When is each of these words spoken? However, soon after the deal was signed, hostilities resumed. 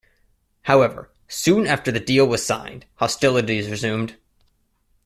However, 0.63 1.11
soon 1.27 1.67
after 1.67 1.91
the 1.91 1.99
deal 1.99 2.25
was 2.25 2.43
signed, 2.43 2.87
hostilities 2.95 3.69
resumed. 3.69 4.17